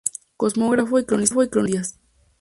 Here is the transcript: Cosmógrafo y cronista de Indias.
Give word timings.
Cosmógrafo 0.35 0.97
y 0.97 1.03
cronista 1.05 1.35
de 1.41 1.59
Indias. 1.59 1.99